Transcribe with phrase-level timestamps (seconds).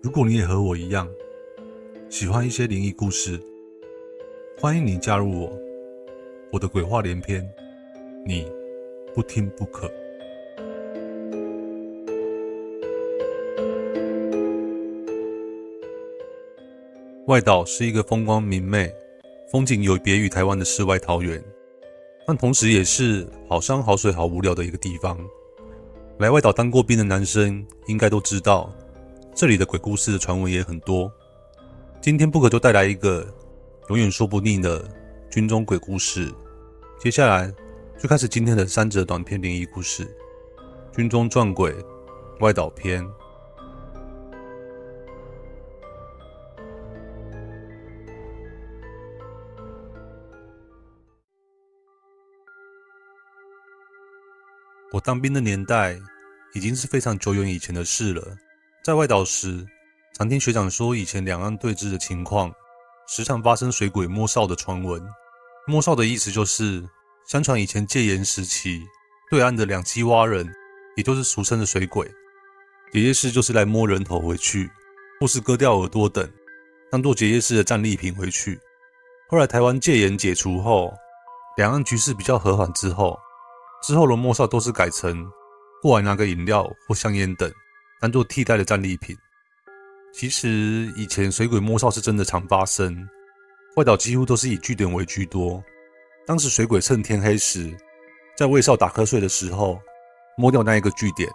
[0.00, 1.08] 如果你也和我一样
[2.08, 3.38] 喜欢一些灵异故事，
[4.56, 5.52] 欢迎你加入我。
[6.52, 7.44] 我的鬼话连篇，
[8.24, 8.46] 你
[9.12, 9.90] 不听不可。
[17.26, 18.94] 外岛是一个风光明媚、
[19.50, 21.42] 风景有别于台湾的世外桃源，
[22.24, 25.18] 但同时也是好山好水好无聊的一个地方。
[26.18, 28.72] 来外岛当过兵的男生应该都知道，
[29.38, 31.08] 这里的鬼故事的传闻也很多。
[32.00, 33.24] 今天 Book 就带来一个
[33.88, 34.84] 永远说不腻的
[35.30, 36.28] 军中鬼故事。
[36.98, 37.54] 接下来
[37.96, 40.12] 就开始今天的三则短篇灵异故事：
[40.92, 41.72] 军中撞鬼
[42.40, 43.08] 外岛篇。
[54.90, 55.96] 我当兵的年代
[56.54, 58.36] 已经是非常久远以前的事了。
[58.88, 59.66] 在外岛时，
[60.14, 62.50] 常听学长说，以前两岸对峙的情况，
[63.06, 65.06] 时常发生水鬼摸哨的传闻。
[65.66, 66.82] 摸哨的意思就是，
[67.26, 68.80] 相传以前戒严时期，
[69.30, 70.50] 对岸的两栖蛙人，
[70.96, 72.10] 也就是俗称的水鬼，
[72.90, 74.70] 结业式就是来摸人头回去，
[75.20, 76.26] 或是割掉耳朵等，
[76.90, 78.58] 当做结业式的战利品回去。
[79.28, 80.94] 后来台湾戒严解除后，
[81.58, 83.18] 两岸局势比较和缓之后。
[83.82, 85.30] 之后的摸哨都是改成
[85.82, 87.52] 过来拿个饮料或香烟等，
[88.00, 89.16] 当做替代的战利品。
[90.12, 93.08] 其实以前水鬼摸哨是真的常发生，
[93.76, 95.62] 外岛几乎都是以据点为居多。
[96.26, 97.76] 当时水鬼趁天黑时，
[98.36, 99.80] 在卫哨打瞌睡的时候，
[100.36, 101.28] 摸掉那一个据点，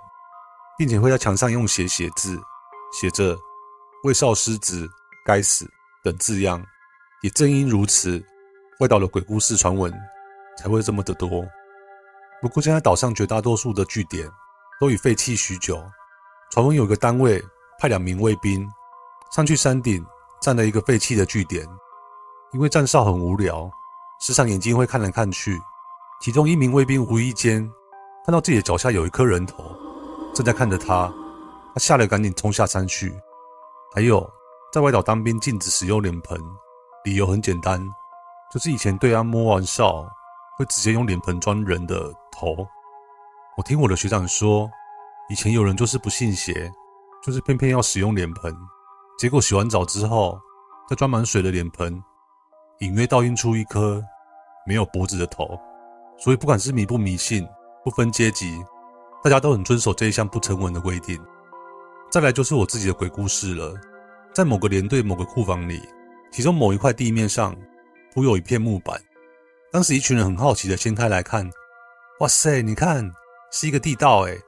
[0.78, 2.40] 并且会在墙上用血写字，
[3.00, 3.38] 写着
[4.04, 4.90] “卫哨失职，
[5.26, 5.70] 该死”
[6.04, 6.64] 等字样。
[7.22, 8.22] 也正因如此，
[8.80, 9.94] 外岛的鬼故事传闻
[10.58, 11.30] 才会这么的多。
[12.42, 14.30] 不过，现在岛上绝大多数的据点
[14.80, 15.82] 都已废弃许久。
[16.54, 17.44] 传闻有个单位
[17.80, 18.72] 派两名卫兵
[19.32, 20.06] 上去山顶
[20.40, 21.68] 站了一个废弃的据点，
[22.52, 23.68] 因为站哨很无聊，
[24.22, 25.60] 时常眼睛会看来看去。
[26.22, 27.68] 其中一名卫兵无意间
[28.24, 29.76] 看到自己的脚下有一颗人头
[30.36, 31.12] 正在看着他，
[31.74, 33.12] 他吓得赶紧冲下山去。
[33.92, 34.24] 还有，
[34.72, 36.40] 在外岛当兵禁止使用脸盆，
[37.04, 37.84] 理由很简单，
[38.54, 40.08] 就是以前对岸摸完哨
[40.60, 42.14] 会直接用脸盆装人的。
[42.32, 42.56] 头，
[43.58, 44.70] 我听我的学长说，
[45.30, 46.72] 以前有人就是不信邪，
[47.24, 48.56] 就是偏偏要使用脸盆，
[49.18, 50.40] 结果洗完澡之后，
[50.90, 52.02] 再装满水的脸盆，
[52.80, 54.04] 隐约倒映出一颗
[54.68, 55.58] 没有脖子的头。
[56.20, 57.48] 所以不管是迷不迷信，
[57.84, 58.64] 不分阶级，
[59.24, 61.20] 大家都很遵守这一项不成文的规定。
[62.12, 63.74] 再来就是我自己的鬼故事了，
[64.34, 65.82] 在某个连队某个库房里，
[66.32, 67.56] 其中某一块地面上
[68.14, 69.02] 铺有一片木板，
[69.72, 71.50] 当时一群人很好奇的掀开来看。
[72.20, 72.62] 哇塞！
[72.62, 73.12] 你看，
[73.52, 74.40] 是一个地道诶。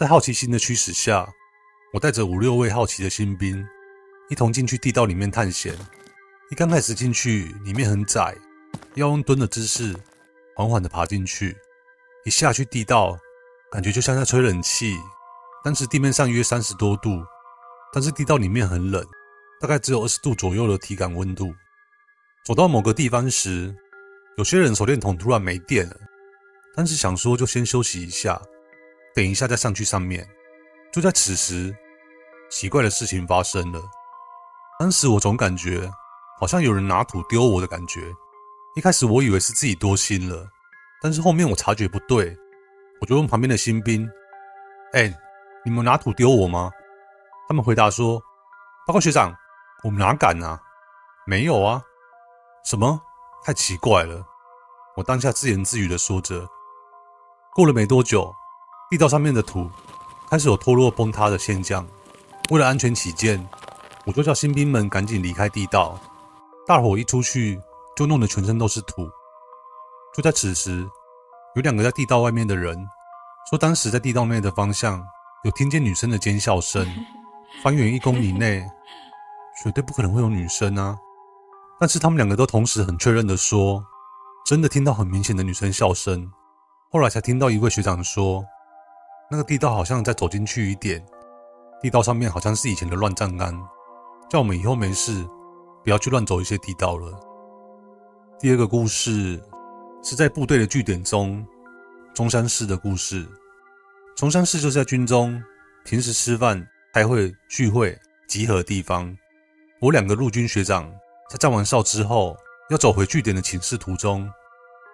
[0.00, 1.30] 在好奇心的驱使下，
[1.92, 3.62] 我带着五六位好奇的新兵，
[4.30, 5.76] 一同进去地道里面探险。
[6.50, 8.34] 一刚开始进去，里面很窄，
[8.94, 9.94] 要用蹲的姿势
[10.56, 11.54] 缓缓地爬进去。
[12.24, 13.18] 一下去地道，
[13.70, 14.96] 感觉就像在吹冷气。
[15.62, 17.22] 当时地面上约三十多度，
[17.92, 19.06] 但是地道里面很冷，
[19.60, 21.54] 大概只有二十度左右的体感温度。
[22.46, 23.76] 走到某个地方时，
[24.38, 25.96] 有些人手电筒突然没电了。
[26.74, 28.40] 但是想说就先休息一下，
[29.14, 30.28] 等一下再上去上面。
[30.92, 31.74] 就在此时，
[32.50, 33.82] 奇怪的事情发生了。
[34.78, 35.90] 当时我总感觉
[36.38, 38.00] 好像有人拿土丢我的感觉。
[38.74, 40.48] 一开始我以为是自己多心了，
[41.02, 42.36] 但是后面我察觉不对，
[43.00, 44.08] 我就问旁边的新兵
[44.94, 45.12] ：“哎，
[45.64, 46.70] 你们拿土丢我吗？”
[47.48, 48.22] 他们回答说
[48.86, 49.34] ：“报告学长，
[49.82, 50.60] 我们哪敢啊？
[51.26, 51.82] 没有啊。”
[52.64, 53.00] 什么？
[53.44, 54.24] 太奇怪了！
[54.96, 56.46] 我当下自言自语的说着。
[57.54, 58.34] 过了没多久，
[58.90, 59.70] 地道上面的土
[60.28, 61.86] 开始有脱落崩塌的现象。
[62.50, 63.48] 为了安全起见，
[64.04, 65.96] 我就叫新兵们赶紧离开地道。
[66.66, 67.60] 大伙一出去
[67.94, 69.08] 就弄得全身都是土。
[70.12, 70.84] 就在此时，
[71.54, 72.76] 有两个在地道外面的人
[73.48, 75.00] 说，当时在地道内的方向
[75.44, 76.84] 有听见女生的尖笑声，
[77.62, 78.68] 方圆一公里内
[79.62, 80.98] 绝对不可能会有女生啊！
[81.78, 83.84] 但是他们两个都同时很确认的说，
[84.44, 86.28] 真的听到很明显的女生笑声。
[86.90, 88.44] 后来才听到一位学长说，
[89.32, 91.00] 那个地道好像再走进去一点，
[91.80, 93.56] 地道上面好像是以前的乱葬岗，
[94.28, 95.24] 叫我们以后没事
[95.84, 97.16] 不要去乱走一些地道了。
[98.40, 99.40] 第二个故事
[100.02, 101.46] 是在部队的据点中，
[102.12, 103.24] 中山室的故事。
[104.16, 105.40] 中山室就是在军中
[105.84, 109.16] 平时吃饭、开会、聚会、集合的地方。
[109.80, 110.92] 我两个陆军学长
[111.30, 112.36] 在站完哨之后，
[112.68, 114.28] 要走回据点的寝室途中，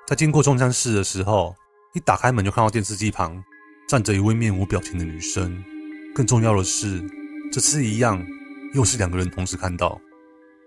[0.07, 1.57] 在经过中山室的时候。
[1.95, 3.43] 一打开门就看到电视机旁
[3.89, 5.63] 站着一位面无表情的女生，
[6.13, 7.01] 更重要的是，
[7.53, 8.25] 这次一样
[8.75, 10.01] 又是两个人同时看到。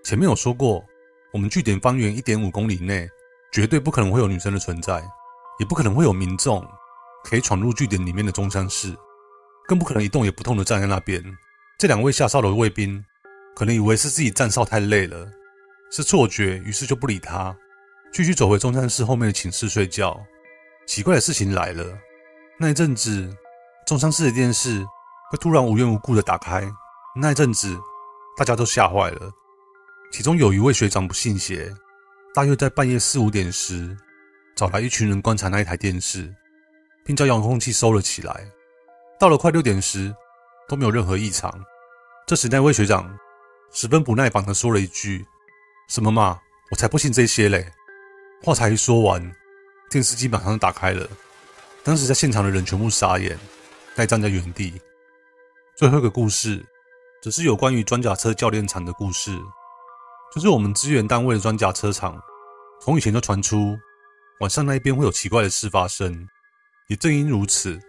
[0.05, 0.85] 前面有说过，
[1.33, 3.09] 我们据点方圆一点五公里内
[3.51, 5.03] 绝对不可能会有女生的存在，
[5.59, 6.65] 也不可能会有民众
[7.25, 8.95] 可以闯入据点里面的中山室，
[9.67, 11.21] 更不可能一动也不动的站在那边。
[11.77, 13.03] 这两位下哨的卫兵
[13.53, 15.29] 可能以为是自己站哨太累了，
[15.91, 17.53] 是错觉，于是就不理他，
[18.13, 20.17] 继续走回中山室后面的寝室睡觉。
[20.87, 21.99] 奇怪的事情来了，
[22.61, 23.33] 那一阵子，
[23.87, 24.85] 中山室的电视
[25.31, 26.69] 会突然无缘无故的打开，
[27.15, 27.79] 那一阵子，
[28.35, 29.31] 大家都吓坏了。
[30.11, 31.73] 其中有一位学长不信邪，
[32.33, 33.95] 大约在半夜四五点时，
[34.57, 36.35] 找来一群人观察那一台电视，
[37.05, 38.45] 并将遥控器收了起来。
[39.17, 40.13] 到了快六点时，
[40.67, 41.49] 都没有任何异常。
[42.27, 43.17] 这时，那位学长
[43.71, 45.25] 十分不耐烦地说了一句
[45.87, 46.37] ：“什么嘛，
[46.71, 47.71] 我才不信这些嘞！”
[48.43, 49.31] 话才一说完，
[49.89, 51.07] 电视机马上就打开了。
[51.89, 53.35] 当时在现场的人全部傻眼，
[53.95, 54.79] 呆站在原地。
[55.75, 56.63] 最后一个故事，
[57.19, 59.35] 只是有关于装甲车教练场的故事。
[60.31, 62.15] 就是我们支援单位的装甲车厂，
[62.79, 63.75] 从以前就传出
[64.39, 66.29] 晚上那一边会有奇怪的事发生。
[66.89, 67.79] 也正因如此，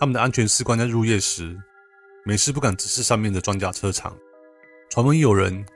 [0.00, 1.54] 他们的安全士官在入夜时
[2.24, 4.16] 没事不敢直视上面的装甲车厂。
[4.88, 5.66] 传闻有人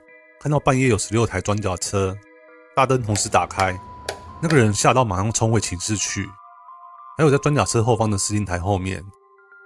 [0.41, 2.17] 看到半夜有十六台装甲车
[2.75, 3.79] 大灯同时打开，
[4.41, 6.27] 那个人吓到马上冲回寝室去。
[7.19, 9.03] 还有在装甲车后方的司令台后面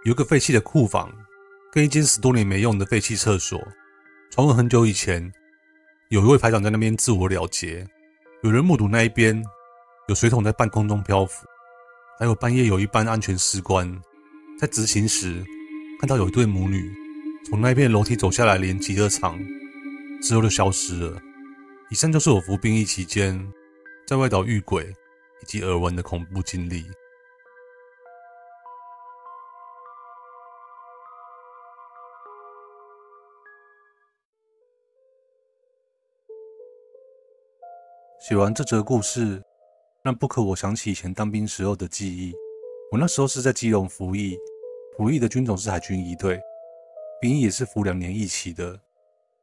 [0.06, 1.14] 有一个废弃的库房，
[1.72, 3.62] 跟一间十多年没用的废弃厕所。
[4.32, 5.32] 传闻很久以前。
[6.10, 7.88] 有一位排长在那边自我了结，
[8.42, 9.40] 有人目睹那一边
[10.08, 11.46] 有水桶在半空中漂浮，
[12.18, 14.02] 还有半夜有一班安全士官
[14.60, 15.44] 在执勤时
[16.00, 16.92] 看到有一对母女
[17.46, 19.40] 从那一片楼梯走下来，连集合场
[20.24, 21.22] 之后就消失了。
[21.92, 23.48] 以上就是我服兵役期间
[24.08, 24.86] 在外岛遇鬼
[25.44, 26.84] 以及耳闻的恐怖经历。
[38.26, 39.44] 写完这则故事，
[40.02, 42.34] 让不可我想起以前当兵时候的记忆。
[42.90, 44.38] 我那时候是在基隆服役，
[44.96, 46.40] 服役的军种是海军仪队，
[47.20, 48.80] 兵役也是服两年一期的。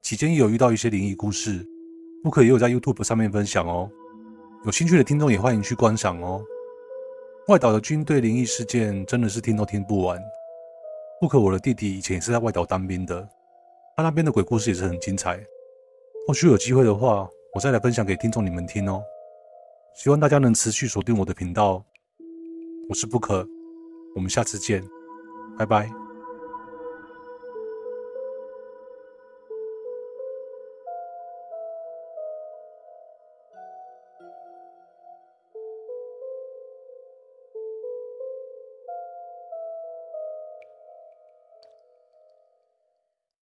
[0.00, 1.62] 期间也有遇到一些灵异故事
[2.24, 3.90] 不可也有在 YouTube 上面分享哦。
[4.64, 6.42] 有兴趣的听众也欢迎去观赏哦。
[7.48, 10.18] 外岛的军队灵异事件真的是听都听不完。
[11.20, 13.28] 不可我的弟弟以前也是在外岛当兵的，
[13.94, 15.38] 他那边的鬼故事也是很精彩。
[16.26, 19.02] 或许有机会的话，我再来分享给听众你们听哦，
[19.94, 21.84] 希望大家能持续锁定我的频道。
[22.88, 23.46] 我是不可
[24.14, 24.82] 我们下次见，
[25.58, 25.99] 拜拜。